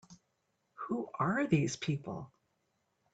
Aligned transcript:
Who 0.87 1.11
are 1.19 1.45
these 1.45 1.75
people? 1.75 2.33